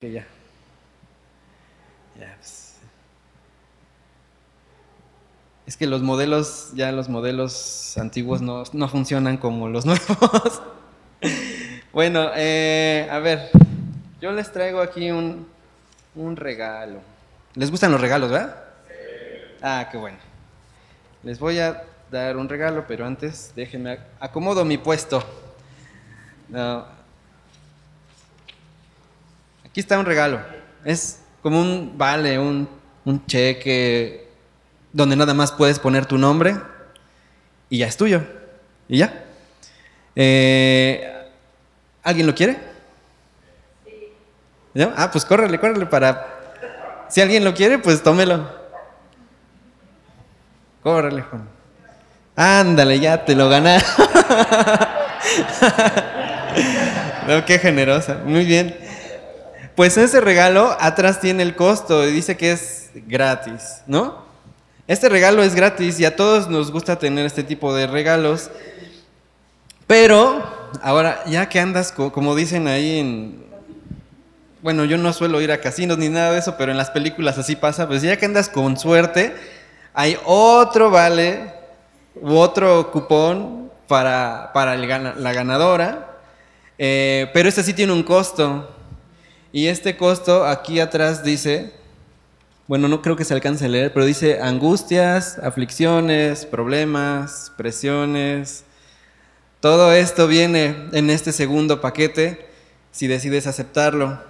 Que 0.00 0.12
ya. 0.12 0.24
Ya, 2.18 2.34
pues. 2.38 2.76
Es 5.66 5.76
que 5.76 5.86
los 5.86 6.00
modelos, 6.00 6.70
ya 6.74 6.90
los 6.90 7.10
modelos 7.10 7.98
antiguos 7.98 8.40
no, 8.40 8.64
no 8.72 8.88
funcionan 8.88 9.36
como 9.36 9.68
los 9.68 9.84
nuevos. 9.86 10.62
bueno, 11.92 12.30
eh, 12.34 13.08
a 13.10 13.18
ver, 13.18 13.50
yo 14.22 14.32
les 14.32 14.50
traigo 14.50 14.80
aquí 14.80 15.10
un, 15.10 15.46
un 16.14 16.34
regalo. 16.36 17.00
¿Les 17.54 17.70
gustan 17.70 17.92
los 17.92 18.00
regalos, 18.00 18.30
verdad? 18.30 18.56
Ah, 19.60 19.86
qué 19.92 19.98
bueno. 19.98 20.16
Les 21.22 21.38
voy 21.38 21.58
a 21.58 21.84
dar 22.10 22.38
un 22.38 22.48
regalo, 22.48 22.86
pero 22.88 23.04
antes 23.04 23.52
déjenme 23.54 23.98
acomodo 24.18 24.64
mi 24.64 24.78
puesto. 24.78 25.22
No, 26.48 26.86
Aquí 29.70 29.80
está 29.80 29.98
un 29.98 30.06
regalo. 30.06 30.40
Es 30.84 31.20
como 31.42 31.60
un 31.60 31.96
vale, 31.96 32.38
un, 32.38 32.68
un 33.04 33.26
cheque 33.26 34.28
donde 34.92 35.14
nada 35.14 35.32
más 35.32 35.52
puedes 35.52 35.78
poner 35.78 36.06
tu 36.06 36.18
nombre 36.18 36.56
y 37.68 37.78
ya 37.78 37.86
es 37.86 37.96
tuyo. 37.96 38.24
Y 38.88 38.98
ya. 38.98 39.24
Eh, 40.16 41.28
¿Alguien 42.02 42.26
lo 42.26 42.34
quiere? 42.34 42.58
¿Ya? 44.74 44.92
Ah, 44.96 45.10
pues 45.10 45.24
córrele, 45.24 45.60
córrele 45.60 45.86
para... 45.86 46.26
Si 47.08 47.20
alguien 47.20 47.44
lo 47.44 47.54
quiere, 47.54 47.78
pues 47.78 48.02
tómelo. 48.02 48.48
Córrele, 50.82 51.22
Juan. 51.22 51.48
Ándale, 52.34 52.98
ya 52.98 53.24
te 53.24 53.36
lo 53.36 53.48
ganaron. 53.48 53.86
no, 57.28 57.44
qué 57.44 57.58
generosa. 57.58 58.18
Muy 58.24 58.44
bien. 58.44 58.89
Pues 59.76 59.96
ese 59.96 60.20
regalo 60.20 60.76
atrás 60.80 61.20
tiene 61.20 61.42
el 61.42 61.56
costo 61.56 62.06
y 62.06 62.12
dice 62.12 62.36
que 62.36 62.52
es 62.52 62.90
gratis, 63.06 63.82
¿no? 63.86 64.24
Este 64.86 65.08
regalo 65.08 65.42
es 65.42 65.54
gratis 65.54 66.00
y 66.00 66.04
a 66.04 66.16
todos 66.16 66.48
nos 66.48 66.72
gusta 66.72 66.98
tener 66.98 67.24
este 67.24 67.44
tipo 67.44 67.72
de 67.72 67.86
regalos. 67.86 68.50
Pero, 69.86 70.42
ahora, 70.82 71.22
ya 71.26 71.48
que 71.48 71.60
andas, 71.60 71.92
como 71.92 72.34
dicen 72.34 72.66
ahí 72.66 72.98
en... 72.98 73.44
Bueno, 74.62 74.84
yo 74.84 74.98
no 74.98 75.12
suelo 75.12 75.40
ir 75.40 75.52
a 75.52 75.60
casinos 75.60 75.96
ni 75.96 76.08
nada 76.08 76.32
de 76.32 76.40
eso, 76.40 76.56
pero 76.58 76.72
en 76.72 76.76
las 76.76 76.90
películas 76.90 77.38
así 77.38 77.56
pasa. 77.56 77.86
Pues 77.86 78.02
ya 78.02 78.16
que 78.16 78.26
andas 78.26 78.48
con 78.48 78.76
suerte, 78.76 79.34
hay 79.94 80.18
otro 80.24 80.90
vale 80.90 81.54
u 82.16 82.36
otro 82.36 82.90
cupón 82.90 83.70
para, 83.86 84.50
para 84.52 84.76
la 84.76 85.32
ganadora. 85.32 86.18
Eh, 86.78 87.30
pero 87.32 87.48
este 87.48 87.62
sí 87.62 87.74
tiene 87.74 87.92
un 87.92 88.02
costo. 88.02 88.68
Y 89.52 89.66
este 89.66 89.96
costo 89.96 90.46
aquí 90.46 90.78
atrás 90.78 91.24
dice, 91.24 91.72
bueno, 92.68 92.86
no 92.86 93.02
creo 93.02 93.16
que 93.16 93.24
se 93.24 93.34
alcance 93.34 93.64
a 93.64 93.68
leer, 93.68 93.92
pero 93.92 94.06
dice 94.06 94.40
angustias, 94.40 95.38
aflicciones, 95.42 96.46
problemas, 96.46 97.52
presiones. 97.56 98.62
Todo 99.58 99.92
esto 99.92 100.28
viene 100.28 100.88
en 100.92 101.10
este 101.10 101.32
segundo 101.32 101.80
paquete 101.80 102.46
si 102.92 103.08
decides 103.08 103.48
aceptarlo. 103.48 104.20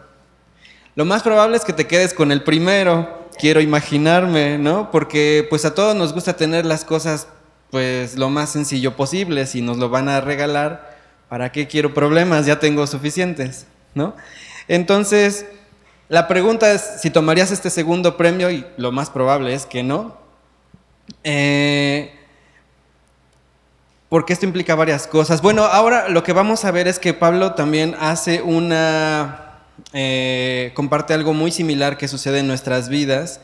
Lo 0.97 1.05
más 1.05 1.23
probable 1.23 1.59
es 1.59 1.65
que 1.65 1.75
te 1.75 1.87
quedes 1.87 2.15
con 2.15 2.33
el 2.33 2.43
primero, 2.43 3.29
quiero 3.39 3.61
imaginarme, 3.61 4.57
¿no? 4.57 4.91
Porque 4.91 5.47
pues 5.51 5.67
a 5.67 5.75
todos 5.75 5.95
nos 5.95 6.15
gusta 6.15 6.35
tener 6.35 6.65
las 6.65 6.85
cosas 6.85 7.29
pues 7.71 8.17
lo 8.17 8.31
más 8.31 8.51
sencillo 8.51 8.97
posible, 8.97 9.47
si 9.47 9.63
nos 9.63 9.77
lo 9.77 9.91
van 9.91 10.09
a 10.09 10.21
regalar, 10.21 10.99
¿para 11.29 11.53
qué 11.53 11.69
quiero 11.69 11.95
problemas? 11.95 12.47
Ya 12.47 12.59
tengo 12.59 12.87
suficientes, 12.87 13.67
¿no? 13.95 14.17
Entonces, 14.69 15.47
la 16.09 16.27
pregunta 16.27 16.73
es 16.73 17.01
si 17.01 17.11
tomarías 17.11 17.53
este 17.53 17.71
segundo 17.71 18.17
premio 18.17 18.51
y 18.51 18.67
lo 18.77 18.91
más 18.91 19.11
probable 19.11 19.55
es 19.55 19.65
que 19.65 19.83
no. 19.83 20.17
Eh, 21.25 22.13
porque 24.09 24.33
esto 24.33 24.45
implica 24.45 24.75
varias 24.75 25.07
cosas. 25.07 25.41
Bueno, 25.41 25.63
ahora 25.63 26.09
lo 26.09 26.25
que 26.25 26.33
vamos 26.33 26.65
a 26.65 26.73
ver 26.73 26.89
es 26.89 26.99
que 26.99 27.15
Pablo 27.15 27.55
también 27.55 27.95
hace 28.01 28.43
una, 28.43 29.61
eh, 29.93 30.73
comparte 30.75 31.15
algo 31.15 31.33
muy 31.33 31.53
similar 31.53 31.97
que 31.97 32.09
sucede 32.09 32.41
en 32.41 32.49
nuestras 32.49 32.89
vidas 32.89 33.41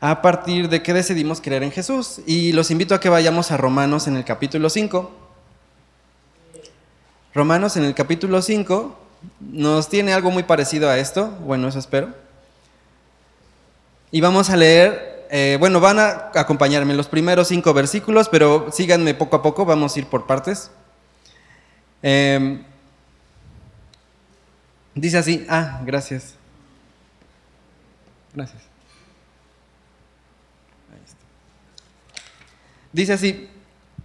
a 0.00 0.20
partir 0.20 0.68
de 0.68 0.82
que 0.82 0.92
decidimos 0.92 1.40
creer 1.40 1.62
en 1.62 1.70
Jesús. 1.70 2.20
Y 2.26 2.52
los 2.52 2.72
invito 2.72 2.94
a 2.96 3.00
que 3.00 3.08
vayamos 3.08 3.52
a 3.52 3.56
Romanos 3.56 4.08
en 4.08 4.16
el 4.16 4.24
capítulo 4.24 4.68
5. 4.68 5.12
Romanos 7.34 7.76
en 7.76 7.84
el 7.84 7.94
capítulo 7.94 8.42
5 8.42 8.98
nos 9.40 9.88
tiene 9.88 10.12
algo 10.12 10.30
muy 10.30 10.42
parecido 10.42 10.88
a 10.88 10.98
esto, 10.98 11.28
bueno, 11.44 11.68
eso 11.68 11.78
espero. 11.78 12.14
Y 14.10 14.20
vamos 14.20 14.50
a 14.50 14.56
leer, 14.56 15.26
eh, 15.30 15.56
bueno, 15.60 15.80
van 15.80 15.98
a 15.98 16.30
acompañarme 16.34 16.94
los 16.94 17.08
primeros 17.08 17.48
cinco 17.48 17.74
versículos, 17.74 18.28
pero 18.28 18.70
síganme 18.72 19.14
poco 19.14 19.36
a 19.36 19.42
poco, 19.42 19.64
vamos 19.64 19.94
a 19.94 19.98
ir 19.98 20.06
por 20.06 20.26
partes. 20.26 20.70
Em, 22.02 22.62
dice 24.94 25.18
así, 25.18 25.46
ah, 25.48 25.80
gracias. 25.84 26.34
Gracias. 28.34 28.62
Dice 32.92 33.12
así, 33.12 33.48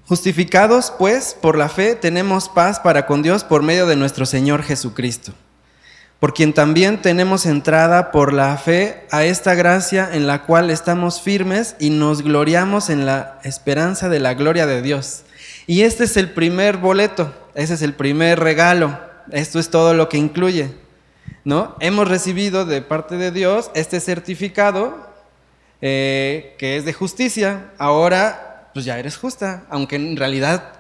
Justificados, 0.06 0.92
pues, 0.98 1.34
por 1.34 1.58
la 1.58 1.70
fe, 1.70 1.96
tenemos 1.96 2.50
paz 2.50 2.82
para 2.82 3.06
con 3.06 3.22
Dios 3.22 3.46
por 3.46 3.64
medio 3.64 3.88
de 3.88 3.96
nuestro 3.96 4.26
Señor 4.26 4.62
Jesucristo, 4.62 5.32
por 6.20 6.34
quien 6.34 6.52
también 6.52 7.02
tenemos 7.02 7.46
entrada 7.46 8.12
por 8.12 8.34
la 8.34 8.58
fe 8.58 9.08
a 9.12 9.24
esta 9.24 9.56
gracia 9.56 10.10
en 10.12 10.28
la 10.28 10.44
cual 10.44 10.72
estamos 10.72 11.22
firmes 11.22 11.78
y 11.80 11.90
nos 11.90 12.22
gloriamos 12.22 12.90
en 12.90 13.06
la 13.06 13.40
esperanza 13.46 14.10
de 14.10 14.20
la 14.20 14.34
gloria 14.34 14.66
de 14.66 14.82
Dios. 14.82 15.24
Y 15.68 15.84
este 15.84 16.04
es 16.04 16.18
el 16.18 16.32
primer 16.32 16.78
boleto, 16.78 17.34
ese 17.56 17.76
es 17.76 17.82
el 17.82 17.94
primer 17.94 18.42
regalo, 18.42 19.00
esto 19.32 19.58
es 19.58 19.70
todo 19.70 19.94
lo 19.94 20.10
que 20.10 20.18
incluye, 20.18 20.74
¿no? 21.46 21.78
Hemos 21.80 22.10
recibido 22.10 22.66
de 22.66 22.82
parte 22.82 23.16
de 23.16 23.32
Dios 23.32 23.72
este 23.74 24.02
certificado 24.02 25.14
eh, 25.82 26.56
que 26.58 26.76
es 26.76 26.84
de 26.84 26.92
justicia, 26.92 27.72
ahora 27.78 28.53
pues 28.74 28.86
ya 28.86 28.98
eres 28.98 29.18
justa, 29.18 29.64
aunque 29.70 29.96
en 29.96 30.18
realidad 30.18 30.74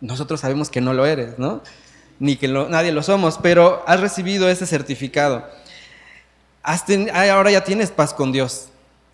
nosotros 0.00 0.40
sabemos 0.40 0.70
que 0.70 0.80
no 0.80 0.92
lo 0.92 1.06
eres, 1.06 1.38
¿no? 1.38 1.62
Ni 2.18 2.36
que 2.36 2.48
nadie 2.48 2.92
lo 2.92 3.02
somos, 3.02 3.38
pero 3.38 3.82
has 3.86 4.00
recibido 4.00 4.48
ese 4.48 4.66
certificado. 4.66 5.48
ahora 7.12 7.50
ya 7.50 7.64
tienes 7.64 7.90
paz 7.90 8.14
con 8.14 8.32
Dios. 8.32 8.68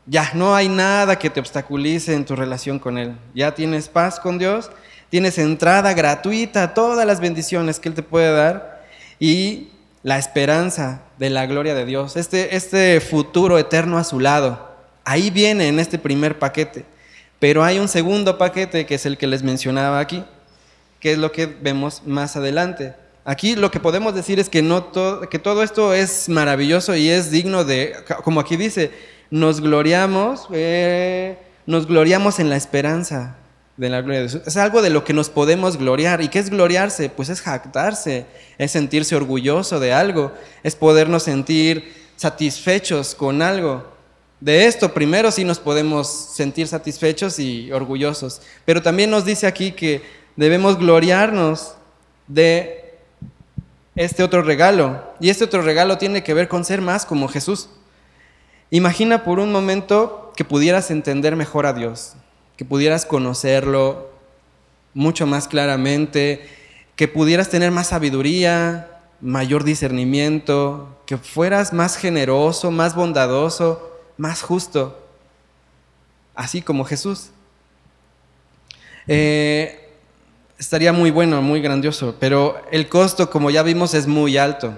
Ya 0.06 0.30
no 0.34 0.54
hay 0.54 0.68
nada 0.68 1.18
que 1.18 1.30
te 1.30 1.40
obstaculice 1.40 2.14
en 2.14 2.24
tu 2.24 2.36
relación 2.36 2.78
con 2.78 2.98
Él. 2.98 3.16
Ya 3.34 3.54
tienes 3.54 3.88
paz 3.88 4.20
con 4.20 4.38
Dios, 4.38 4.70
tienes 5.08 5.38
entrada 5.38 5.94
gratuita 5.94 6.62
a 6.62 6.74
todas 6.74 7.06
las 7.06 7.20
bendiciones 7.20 7.80
que 7.80 7.88
Él 7.88 7.94
te 7.94 8.02
puede 8.02 8.32
dar 8.32 8.84
y 9.18 9.70
la 10.02 10.18
esperanza 10.18 11.02
de 11.18 11.30
la 11.30 11.46
gloria 11.46 11.74
de 11.74 11.84
Dios, 11.84 12.16
este, 12.16 12.54
este 12.54 13.00
futuro 13.00 13.58
eterno 13.58 13.98
a 13.98 14.04
su 14.04 14.20
lado. 14.20 14.76
Ahí 15.04 15.30
viene 15.30 15.68
en 15.68 15.80
este 15.80 15.98
primer 15.98 16.38
paquete. 16.38 16.84
Pero 17.38 17.64
hay 17.64 17.78
un 17.78 17.88
segundo 17.88 18.38
paquete 18.38 18.86
que 18.86 18.94
es 18.94 19.06
el 19.06 19.18
que 19.18 19.26
les 19.26 19.42
mencionaba 19.42 19.98
aquí, 19.98 20.24
que 21.00 21.12
es 21.12 21.18
lo 21.18 21.32
que 21.32 21.46
vemos 21.46 22.02
más 22.06 22.36
adelante. 22.36 22.94
Aquí 23.24 23.56
lo 23.56 23.70
que 23.70 23.80
podemos 23.80 24.14
decir 24.14 24.38
es 24.38 24.48
que, 24.48 24.62
no 24.62 24.84
todo, 24.84 25.28
que 25.28 25.38
todo 25.38 25.62
esto 25.62 25.92
es 25.92 26.28
maravilloso 26.28 26.94
y 26.94 27.10
es 27.10 27.30
digno 27.30 27.64
de, 27.64 27.94
como 28.22 28.40
aquí 28.40 28.56
dice, 28.56 28.92
nos 29.30 29.60
gloriamos, 29.60 30.46
eh, 30.52 31.36
nos 31.66 31.86
gloriamos 31.86 32.38
en 32.38 32.48
la 32.48 32.56
esperanza 32.56 33.36
de 33.76 33.88
la 33.88 34.00
gloria 34.00 34.20
de 34.20 34.28
Dios. 34.28 34.42
Es 34.46 34.56
algo 34.56 34.80
de 34.80 34.90
lo 34.90 35.04
que 35.04 35.12
nos 35.12 35.28
podemos 35.28 35.76
gloriar. 35.76 36.22
¿Y 36.22 36.28
qué 36.28 36.38
es 36.38 36.50
gloriarse? 36.50 37.10
Pues 37.10 37.28
es 37.28 37.40
jactarse, 37.40 38.26
es 38.58 38.70
sentirse 38.70 39.16
orgulloso 39.16 39.80
de 39.80 39.92
algo, 39.92 40.32
es 40.62 40.76
podernos 40.76 41.24
sentir 41.24 41.92
satisfechos 42.16 43.14
con 43.14 43.42
algo. 43.42 43.95
De 44.40 44.66
esto 44.66 44.92
primero 44.92 45.30
sí 45.30 45.44
nos 45.44 45.58
podemos 45.58 46.08
sentir 46.08 46.68
satisfechos 46.68 47.38
y 47.38 47.72
orgullosos, 47.72 48.42
pero 48.64 48.82
también 48.82 49.10
nos 49.10 49.24
dice 49.24 49.46
aquí 49.46 49.72
que 49.72 50.02
debemos 50.36 50.78
gloriarnos 50.78 51.74
de 52.26 52.94
este 53.94 54.22
otro 54.22 54.42
regalo. 54.42 55.02
Y 55.20 55.30
este 55.30 55.44
otro 55.44 55.62
regalo 55.62 55.98
tiene 55.98 56.22
que 56.22 56.34
ver 56.34 56.48
con 56.48 56.64
ser 56.64 56.82
más 56.82 57.06
como 57.06 57.28
Jesús. 57.28 57.70
Imagina 58.70 59.24
por 59.24 59.38
un 59.38 59.50
momento 59.50 60.32
que 60.36 60.44
pudieras 60.44 60.90
entender 60.90 61.34
mejor 61.34 61.66
a 61.66 61.72
Dios, 61.72 62.14
que 62.56 62.64
pudieras 62.64 63.06
conocerlo 63.06 64.10
mucho 64.92 65.26
más 65.26 65.48
claramente, 65.48 66.46
que 66.94 67.08
pudieras 67.08 67.48
tener 67.48 67.70
más 67.70 67.88
sabiduría, 67.88 69.00
mayor 69.20 69.64
discernimiento, 69.64 70.98
que 71.06 71.16
fueras 71.16 71.72
más 71.72 71.96
generoso, 71.96 72.70
más 72.70 72.94
bondadoso, 72.94 73.85
más 74.16 74.42
justo, 74.42 75.02
así 76.34 76.62
como 76.62 76.84
Jesús. 76.84 77.30
Eh, 79.08 79.90
estaría 80.58 80.92
muy 80.92 81.10
bueno, 81.10 81.42
muy 81.42 81.60
grandioso, 81.60 82.16
pero 82.18 82.60
el 82.70 82.88
costo, 82.88 83.30
como 83.30 83.50
ya 83.50 83.62
vimos, 83.62 83.94
es 83.94 84.06
muy 84.06 84.36
alto. 84.36 84.76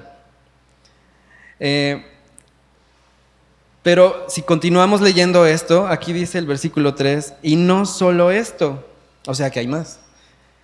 Eh, 1.61 2.05
pero 3.83 4.27
si 4.29 4.43
continuamos 4.43 5.01
leyendo 5.01 5.47
esto, 5.47 5.87
aquí 5.87 6.13
dice 6.13 6.39
el 6.39 6.47
versículo 6.47 6.95
3, 6.95 7.35
y 7.43 7.57
no 7.57 7.87
solo 7.87 8.31
esto, 8.31 8.85
o 9.27 9.35
sea 9.35 9.51
que 9.51 9.61
hay 9.61 9.67
más, 9.67 10.01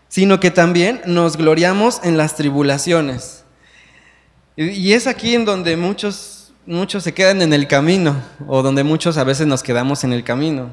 sino 0.09 0.41
que 0.41 0.51
también 0.51 1.01
nos 1.07 1.37
gloriamos 1.37 2.01
en 2.03 2.17
las 2.17 2.37
tribulaciones. 2.37 3.45
Y 4.57 4.93
es 4.93 5.07
aquí 5.07 5.35
en 5.35 5.45
donde 5.45 5.77
muchos, 5.77 6.34
muchos 6.67 7.05
se 7.05 7.15
quedan 7.15 7.43
en 7.43 7.53
el 7.53 7.67
camino, 7.69 8.17
o 8.47 8.63
donde 8.63 8.85
muchos 8.85 9.17
a 9.17 9.25
veces 9.25 9.47
nos 9.47 9.63
quedamos 9.63 10.05
en 10.05 10.13
el 10.13 10.25
camino. 10.25 10.73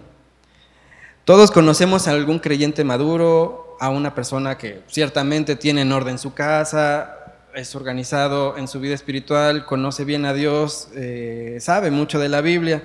Todos 1.26 1.52
conocemos 1.52 2.08
a 2.08 2.12
algún 2.12 2.40
creyente 2.40 2.84
maduro, 2.84 3.78
a 3.80 3.90
una 3.90 4.14
persona 4.16 4.58
que 4.58 4.82
ciertamente 4.88 5.56
tiene 5.56 5.82
en 5.82 5.92
orden 5.92 6.18
su 6.18 6.34
casa, 6.34 7.18
es 7.54 7.76
organizado 7.76 8.58
en 8.58 8.68
su 8.68 8.80
vida 8.80 8.96
espiritual, 8.96 9.66
conoce 9.66 10.06
bien 10.06 10.26
a 10.26 10.34
Dios, 10.34 10.90
eh, 10.96 11.58
sabe 11.60 11.92
mucho 11.92 12.20
de 12.20 12.30
la 12.30 12.42
Biblia 12.42 12.84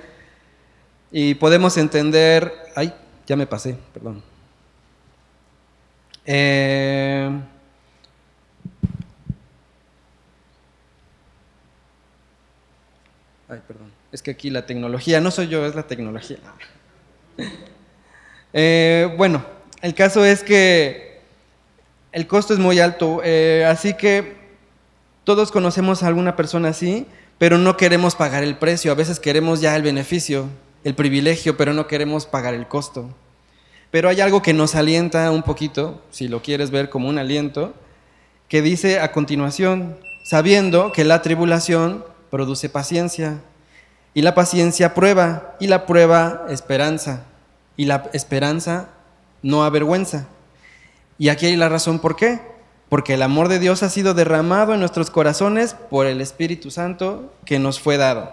y 1.11 1.35
podemos 1.35 1.77
entender, 1.77 2.53
ay, 2.75 2.93
ya 3.25 3.35
me 3.35 3.47
pasé, 3.47 3.77
perdón. 3.93 4.21
Eh, 6.25 7.29
ay, 13.49 13.61
perdón, 13.67 13.91
es 14.11 14.21
que 14.21 14.31
aquí 14.31 14.49
la 14.49 14.65
tecnología, 14.65 15.21
no 15.21 15.31
soy 15.31 15.47
yo, 15.47 15.65
es 15.65 15.75
la 15.75 15.83
tecnología. 15.83 16.37
Eh, 18.53 19.13
bueno, 19.17 19.45
el 19.81 19.93
caso 19.93 20.23
es 20.23 20.41
que 20.41 21.19
el 22.13 22.25
costo 22.25 22.53
es 22.53 22.59
muy 22.59 22.79
alto, 22.79 23.21
así 23.67 23.93
que 23.93 24.37
todos 25.25 25.51
conocemos 25.51 26.01
a 26.01 26.07
alguna 26.07 26.37
persona 26.37 26.69
así, 26.69 27.05
pero 27.37 27.57
no 27.57 27.75
queremos 27.75 28.15
pagar 28.15 28.43
el 28.43 28.57
precio. 28.57 28.91
A 28.93 28.95
veces 28.95 29.19
queremos 29.19 29.59
ya 29.59 29.75
el 29.75 29.83
beneficio, 29.83 30.47
el 30.85 30.95
privilegio, 30.95 31.57
pero 31.57 31.73
no 31.73 31.85
queremos 31.85 32.25
pagar 32.25 32.53
el 32.53 32.67
costo. 32.67 33.09
Pero 33.91 34.09
hay 34.09 34.21
algo 34.21 34.41
que 34.41 34.53
nos 34.53 34.75
alienta 34.75 35.29
un 35.31 35.43
poquito, 35.43 36.01
si 36.11 36.27
lo 36.27 36.41
quieres 36.41 36.71
ver 36.71 36.89
como 36.89 37.09
un 37.09 37.17
aliento, 37.17 37.73
que 38.47 38.61
dice 38.61 38.99
a 38.99 39.11
continuación, 39.11 39.97
sabiendo 40.23 40.91
que 40.91 41.03
la 41.03 41.21
tribulación 41.21 42.05
produce 42.29 42.69
paciencia, 42.69 43.41
y 44.13 44.21
la 44.21 44.35
paciencia 44.35 44.93
prueba, 44.93 45.55
y 45.59 45.67
la 45.67 45.85
prueba 45.85 46.45
esperanza, 46.49 47.23
y 47.75 47.85
la 47.85 48.09
esperanza 48.13 48.89
no 49.41 49.63
avergüenza. 49.63 50.27
Y 51.17 51.29
aquí 51.29 51.45
hay 51.45 51.55
la 51.55 51.69
razón 51.69 51.99
por 51.99 52.15
qué 52.15 52.39
porque 52.89 53.15
el 53.15 53.21
amor 53.21 53.49
de 53.49 53.59
Dios 53.59 53.83
ha 53.83 53.89
sido 53.89 54.13
derramado 54.13 54.73
en 54.73 54.79
nuestros 54.79 55.09
corazones 55.09 55.75
por 55.89 56.05
el 56.05 56.21
Espíritu 56.21 56.71
Santo 56.71 57.33
que 57.45 57.59
nos 57.59 57.79
fue 57.79 57.97
dado. 57.97 58.31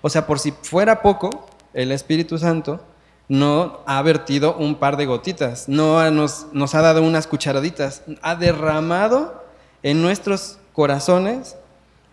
O 0.00 0.08
sea, 0.08 0.26
por 0.26 0.38
si 0.38 0.52
fuera 0.52 1.02
poco, 1.02 1.46
el 1.74 1.92
Espíritu 1.92 2.38
Santo 2.38 2.80
no 3.28 3.80
ha 3.86 4.00
vertido 4.02 4.56
un 4.56 4.76
par 4.76 4.96
de 4.96 5.06
gotitas, 5.06 5.68
no 5.68 6.10
nos, 6.10 6.46
nos 6.52 6.74
ha 6.74 6.80
dado 6.80 7.02
unas 7.02 7.26
cucharaditas, 7.26 8.02
ha 8.22 8.34
derramado 8.34 9.44
en 9.82 10.02
nuestros 10.02 10.58
corazones 10.72 11.56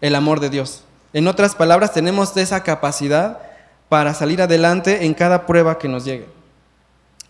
el 0.02 0.14
amor 0.16 0.42
de 0.42 0.50
Dios. 0.50 0.84
En 1.18 1.28
otras 1.28 1.56
palabras, 1.56 1.94
tenemos 1.94 2.38
esa 2.38 2.62
capacidad 2.62 3.40
para 3.90 4.14
salir 4.14 4.40
adelante 4.40 5.08
en 5.08 5.16
cada 5.16 5.48
prueba 5.48 5.80
que 5.80 5.88
nos 5.88 6.06
llegue. 6.06 6.28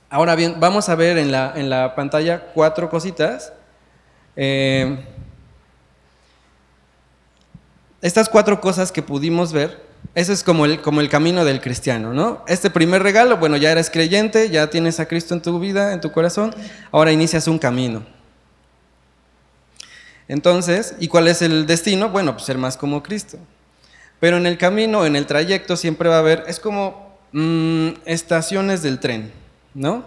Ahora 0.10 0.36
bien, 0.36 0.60
vamos 0.60 0.90
a 0.90 0.96
ver 0.96 1.18
en 1.18 1.32
la, 1.32 1.54
en 1.56 1.70
la 1.70 1.96
pantalla 1.96 2.48
cuatro 2.54 2.90
cositas 2.90 3.54
eh, 4.36 5.00
estas 8.02 8.28
cuatro 8.28 8.60
cosas 8.60 8.92
que 8.92 9.02
pudimos 9.02 9.54
ver, 9.54 9.82
ese 10.16 10.34
es 10.34 10.44
como 10.44 10.66
el, 10.66 10.82
como 10.82 11.00
el 11.00 11.08
camino 11.08 11.46
del 11.46 11.62
cristiano, 11.62 12.14
¿no? 12.14 12.44
Este 12.46 12.70
primer 12.70 13.02
regalo, 13.04 13.38
bueno, 13.38 13.56
ya 13.56 13.72
eres 13.72 13.90
creyente, 13.90 14.50
ya 14.50 14.70
tienes 14.70 15.00
a 15.00 15.06
Cristo 15.06 15.34
en 15.34 15.42
tu 15.42 15.62
vida, 15.62 15.94
en 15.94 16.02
tu 16.02 16.12
corazón, 16.12 16.54
ahora 16.92 17.14
inicias 17.14 17.48
un 17.48 17.58
camino. 17.58 18.06
Entonces, 20.28 20.94
¿y 21.00 21.08
cuál 21.08 21.30
es 21.30 21.42
el 21.42 21.66
destino? 21.66 22.10
Bueno, 22.10 22.34
pues 22.34 22.48
ser 22.48 22.58
más 22.58 22.76
como 22.76 23.02
Cristo. 23.02 23.38
Pero 24.20 24.38
en 24.38 24.46
el 24.46 24.58
camino, 24.58 25.06
en 25.06 25.16
el 25.16 25.28
trayecto, 25.28 25.78
siempre 25.78 26.10
va 26.10 26.16
a 26.16 26.20
haber, 26.20 26.44
es 26.48 26.60
como 26.60 27.18
mm, 27.32 27.90
estaciones 28.06 28.82
del 28.82 29.00
tren, 29.00 29.32
¿no? 29.74 30.06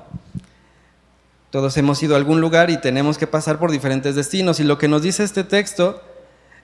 Todos 1.51 1.77
hemos 1.77 2.03
ido 2.03 2.15
a 2.15 2.19
algún 2.19 2.41
lugar 2.41 2.71
y 2.71 2.81
tenemos 2.81 3.19
que 3.19 3.27
pasar 3.27 3.59
por 3.59 3.73
diferentes 3.73 4.15
destinos. 4.15 4.61
Y 4.61 4.65
lo 4.65 4.79
que 4.79 4.87
nos 4.87 5.03
dice 5.03 5.25
este 5.25 5.43
texto 5.43 6.01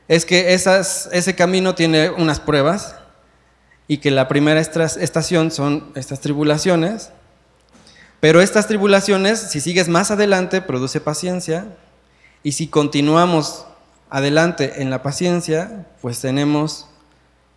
es 0.06 0.24
que 0.24 0.54
ese 0.54 1.34
camino 1.34 1.74
tiene 1.74 2.10
unas 2.10 2.38
pruebas 2.38 2.94
y 3.88 3.98
que 3.98 4.12
la 4.12 4.28
primera 4.28 4.60
estación 4.60 5.50
son 5.50 5.90
estas 5.96 6.20
tribulaciones. 6.20 7.10
Pero 8.20 8.40
estas 8.40 8.68
tribulaciones, 8.68 9.40
si 9.40 9.60
sigues 9.60 9.88
más 9.88 10.12
adelante, 10.12 10.62
produce 10.62 11.00
paciencia. 11.00 11.66
Y 12.44 12.52
si 12.52 12.68
continuamos 12.68 13.66
adelante 14.08 14.82
en 14.82 14.90
la 14.90 15.02
paciencia, 15.02 15.86
pues 16.00 16.20
tenemos 16.20 16.86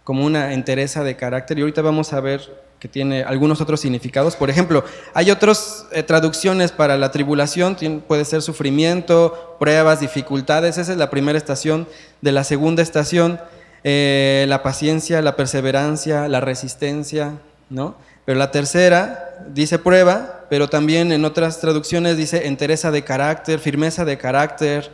como 0.10 0.26
una 0.26 0.54
entereza 0.54 1.04
de 1.04 1.16
carácter. 1.16 1.60
Y 1.60 1.62
ahorita 1.62 1.84
vamos 1.84 2.14
a 2.14 2.20
ver 2.20 2.42
que 2.80 2.88
tiene 2.88 3.22
algunos 3.22 3.62
otros 3.62 3.80
significados. 3.80 4.36
Por 4.36 4.50
ejemplo, 4.50 4.84
hay 5.14 5.30
otras 5.30 5.86
eh, 5.92 6.02
traducciones 6.02 6.72
para 6.72 6.98
la 6.98 7.12
tribulación, 7.12 7.78
puede 8.08 8.26
ser 8.26 8.42
sufrimiento, 8.42 9.56
pruebas, 9.60 10.00
dificultades. 10.00 10.80
Esa 10.80 10.94
es 10.94 10.98
la 10.98 11.12
primera 11.12 11.38
estación. 11.38 11.88
De 12.22 12.32
la 12.32 12.44
segunda 12.44 12.82
estación, 12.82 13.40
eh, 13.84 14.48
la 14.50 14.64
paciencia, 14.64 15.22
la 15.22 15.36
perseverancia, 15.36 16.28
la 16.28 16.42
resistencia, 16.42 17.34
¿no? 17.70 17.94
Pero 18.26 18.40
la 18.40 18.50
tercera 18.50 19.38
dice 19.50 19.78
prueba, 19.78 20.48
pero 20.50 20.70
también 20.70 21.12
en 21.12 21.24
otras 21.24 21.60
traducciones 21.60 22.18
dice 22.18 22.48
entereza 22.48 22.90
de 22.90 23.04
carácter, 23.04 23.60
firmeza 23.60 24.06
de 24.06 24.18
carácter, 24.18 24.92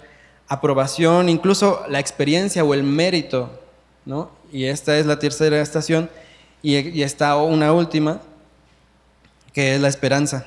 aprobación, 0.50 1.29
incluso 1.29 1.85
la 1.88 2.01
experiencia 2.01 2.65
o 2.65 2.73
el 2.73 2.83
mérito, 2.83 3.61
¿no? 4.03 4.34
Y 4.56 4.68
esta 4.68 4.98
es 4.98 5.06
la 5.06 5.19
tercera 5.19 5.60
estación 5.60 6.10
y, 6.63 7.02
está 7.04 7.36
una 7.36 7.74
última, 7.74 8.22
que 9.52 9.75
es 9.75 9.81
la 9.81 9.90
esperanza. 9.90 10.46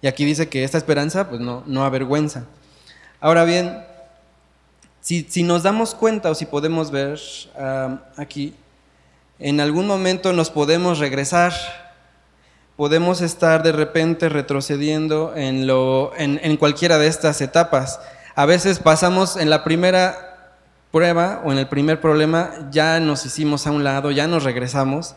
Y 0.00 0.06
aquí 0.06 0.24
dice 0.24 0.48
que 0.48 0.62
esta 0.62 0.78
esperanza 0.78 1.28
pues 1.28 1.40
no, 1.40 1.64
no 1.66 1.84
avergüenza. 1.84 2.44
Ahora 3.20 3.42
bien, 3.42 3.84
si, 5.00 5.42
nos 5.42 5.64
damos 5.64 5.96
cuenta 5.96 6.30
o 6.30 6.36
si 6.36 6.46
podemos 6.46 6.92
ver 6.92 7.18
aquí, 8.16 8.54
en 9.40 9.58
algún 9.58 9.88
momento 9.88 10.32
nos 10.32 10.48
podemos 10.48 11.00
regresar, 11.00 11.52
podemos 12.76 13.22
estar 13.22 13.64
de 13.64 13.72
repente 13.72 14.28
retrocediendo 14.28 15.32
en, 15.34 15.66
lo, 15.66 16.12
en, 16.16 16.38
en 16.44 16.56
cualquiera 16.56 16.96
de 16.96 17.08
estas 17.08 17.40
etapas. 17.40 17.98
A 18.36 18.46
veces 18.46 18.78
pasamos 18.78 19.36
en 19.36 19.50
la 19.50 19.64
primera 19.64 20.31
prueba 20.92 21.42
o 21.44 21.50
en 21.50 21.58
el 21.58 21.66
primer 21.66 22.00
problema, 22.00 22.50
ya 22.70 23.00
nos 23.00 23.26
hicimos 23.26 23.66
a 23.66 23.72
un 23.72 23.82
lado, 23.82 24.12
ya 24.12 24.28
nos 24.28 24.44
regresamos 24.44 25.16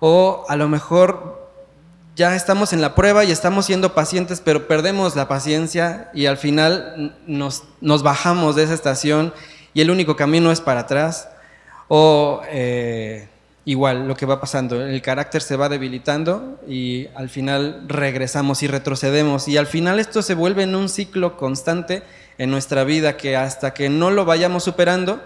o 0.00 0.46
a 0.48 0.56
lo 0.56 0.68
mejor 0.68 1.50
ya 2.16 2.34
estamos 2.34 2.72
en 2.72 2.80
la 2.80 2.94
prueba 2.94 3.24
y 3.24 3.30
estamos 3.30 3.66
siendo 3.66 3.94
pacientes, 3.94 4.40
pero 4.44 4.66
perdemos 4.66 5.14
la 5.14 5.28
paciencia 5.28 6.10
y 6.12 6.26
al 6.26 6.36
final 6.36 7.16
nos, 7.26 7.62
bajamos 7.80 8.56
de 8.56 8.64
esa 8.64 8.74
estación 8.74 9.32
y 9.74 9.80
el 9.80 9.90
único 9.90 10.16
camino 10.16 10.50
es 10.50 10.60
para 10.60 10.80
atrás. 10.80 11.28
O 11.88 12.42
eh, 12.48 13.28
igual 13.64 14.06
lo 14.06 14.16
que 14.16 14.26
va 14.26 14.40
pasando, 14.40 14.84
el 14.84 15.02
carácter 15.02 15.42
se 15.42 15.56
va 15.56 15.68
debilitando 15.68 16.60
y 16.68 17.08
al 17.14 17.28
final 17.28 17.84
regresamos 17.88 18.62
y 18.62 18.66
retrocedemos. 18.66 19.48
Y 19.48 19.56
al 19.56 19.66
final 19.66 19.98
esto 19.98 20.22
se 20.22 20.34
vuelve 20.34 20.62
en 20.62 20.74
un 20.74 20.88
ciclo 20.88 21.36
constante 21.36 22.02
en 22.40 22.50
nuestra 22.50 22.84
vida 22.84 23.18
que 23.18 23.36
hasta 23.36 23.74
que 23.74 23.90
no 23.90 24.10
lo 24.10 24.24
vayamos 24.24 24.64
superando, 24.64 25.22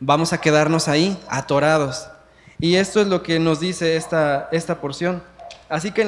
vamos 0.00 0.32
a 0.32 0.40
quedarnos 0.40 0.88
ahí, 0.88 1.16
atorados. 1.28 2.08
Y 2.58 2.74
esto 2.74 3.00
es 3.00 3.06
lo 3.06 3.22
que 3.22 3.38
nos 3.38 3.60
dice 3.60 3.94
esta, 3.94 4.48
esta 4.50 4.80
porción. 4.80 5.22
Así 5.68 5.92
que 5.92 6.04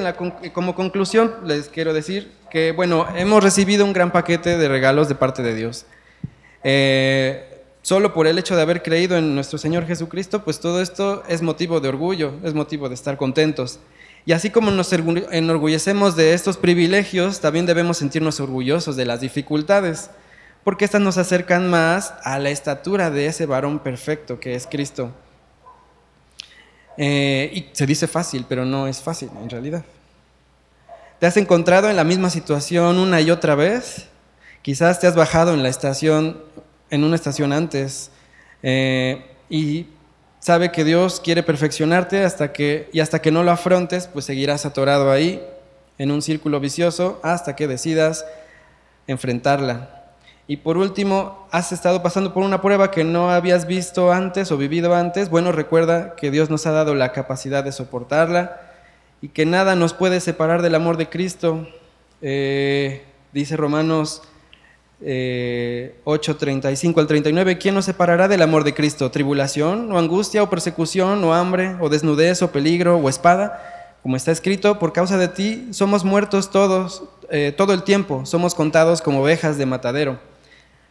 como 0.51 0.75
conclusión 0.75 1.35
les 1.45 1.69
quiero 1.69 1.93
decir 1.93 2.33
que, 2.49 2.73
bueno, 2.73 3.07
hemos 3.15 3.41
recibido 3.41 3.85
un 3.85 3.93
gran 3.93 4.11
paquete 4.11 4.57
de 4.57 4.67
regalos 4.67 5.07
de 5.07 5.15
parte 5.15 5.41
de 5.41 5.55
Dios. 5.55 5.85
Eh, 6.65 7.63
solo 7.81 8.13
por 8.13 8.27
el 8.27 8.37
hecho 8.37 8.57
de 8.57 8.61
haber 8.61 8.83
creído 8.83 9.17
en 9.17 9.33
nuestro 9.33 9.57
Señor 9.57 9.87
Jesucristo, 9.87 10.43
pues 10.43 10.59
todo 10.59 10.81
esto 10.81 11.23
es 11.29 11.41
motivo 11.41 11.79
de 11.79 11.87
orgullo, 11.87 12.33
es 12.43 12.53
motivo 12.53 12.89
de 12.89 12.95
estar 12.95 13.15
contentos. 13.15 13.79
Y 14.25 14.33
así 14.33 14.49
como 14.49 14.69
nos 14.69 14.91
enorgullecemos 14.91 16.17
de 16.17 16.33
estos 16.33 16.57
privilegios, 16.57 17.39
también 17.39 17.65
debemos 17.65 17.99
sentirnos 17.99 18.41
orgullosos 18.41 18.97
de 18.97 19.05
las 19.05 19.21
dificultades, 19.21 20.09
porque 20.63 20.85
estas 20.85 21.01
nos 21.01 21.17
acercan 21.17 21.69
más 21.69 22.13
a 22.23 22.37
la 22.39 22.49
estatura 22.49 23.09
de 23.09 23.25
ese 23.25 23.45
varón 23.45 23.79
perfecto 23.79 24.39
que 24.39 24.55
es 24.55 24.67
Cristo. 24.67 25.11
Eh, 26.97 27.49
y 27.53 27.69
se 27.71 27.85
dice 27.85 28.07
fácil, 28.07 28.45
pero 28.47 28.65
no 28.65 28.87
es 28.87 29.01
fácil 29.01 29.29
en 29.41 29.49
realidad. 29.49 29.83
¿Te 31.19 31.25
has 31.25 31.37
encontrado 31.37 31.89
en 31.89 31.95
la 31.95 32.03
misma 32.03 32.29
situación 32.29 32.97
una 32.97 33.21
y 33.21 33.31
otra 33.31 33.55
vez? 33.55 34.07
Quizás 34.61 34.99
te 34.99 35.07
has 35.07 35.15
bajado 35.15 35.53
en 35.53 35.63
la 35.63 35.69
estación, 35.69 36.41
en 36.89 37.03
una 37.03 37.15
estación 37.15 37.53
antes, 37.53 38.11
eh, 38.63 39.25
y 39.49 39.87
sabe 40.39 40.71
que 40.71 40.83
Dios 40.83 41.19
quiere 41.19 41.43
perfeccionarte 41.43 42.23
hasta 42.23 42.53
que, 42.53 42.89
y 42.93 42.99
hasta 42.99 43.21
que 43.21 43.31
no 43.31 43.43
lo 43.43 43.51
afrontes, 43.51 44.07
pues 44.07 44.25
seguirás 44.25 44.65
atorado 44.65 45.11
ahí 45.11 45.43
en 45.97 46.11
un 46.11 46.21
círculo 46.21 46.59
vicioso 46.59 47.19
hasta 47.23 47.55
que 47.55 47.67
decidas 47.67 48.25
enfrentarla. 49.07 50.00
Y 50.51 50.57
por 50.57 50.77
último, 50.77 51.47
has 51.49 51.71
estado 51.71 52.03
pasando 52.03 52.33
por 52.33 52.43
una 52.43 52.61
prueba 52.61 52.91
que 52.91 53.05
no 53.05 53.31
habías 53.31 53.65
visto 53.65 54.11
antes 54.11 54.51
o 54.51 54.57
vivido 54.57 54.93
antes. 54.93 55.29
Bueno, 55.29 55.53
recuerda 55.53 56.13
que 56.17 56.29
Dios 56.29 56.49
nos 56.49 56.67
ha 56.67 56.71
dado 56.71 56.93
la 56.93 57.13
capacidad 57.13 57.63
de 57.63 57.71
soportarla 57.71 58.59
y 59.21 59.29
que 59.29 59.45
nada 59.45 59.77
nos 59.77 59.93
puede 59.93 60.19
separar 60.19 60.61
del 60.61 60.75
amor 60.75 60.97
de 60.97 61.07
Cristo. 61.07 61.65
Eh, 62.21 63.01
dice 63.31 63.55
Romanos 63.55 64.23
eh, 64.99 65.95
8, 66.03 66.35
35 66.35 66.99
al 66.99 67.07
39, 67.07 67.57
¿quién 67.57 67.73
nos 67.73 67.85
separará 67.85 68.27
del 68.27 68.41
amor 68.41 68.65
de 68.65 68.73
Cristo? 68.73 69.09
¿Tribulación 69.09 69.89
o 69.89 69.97
angustia 69.97 70.43
o 70.43 70.49
persecución 70.49 71.23
o 71.23 71.33
hambre 71.33 71.77
o 71.79 71.87
desnudez 71.87 72.41
o 72.41 72.51
peligro 72.51 72.97
o 72.97 73.07
espada? 73.07 73.95
Como 74.03 74.17
está 74.17 74.33
escrito, 74.33 74.79
por 74.79 74.91
causa 74.91 75.17
de 75.17 75.29
ti 75.29 75.69
somos 75.71 76.03
muertos 76.03 76.51
todos, 76.51 77.05
eh, 77.29 77.53
todo 77.55 77.71
el 77.73 77.83
tiempo, 77.83 78.25
somos 78.25 78.53
contados 78.53 79.01
como 79.01 79.21
ovejas 79.21 79.57
de 79.57 79.65
matadero. 79.65 80.30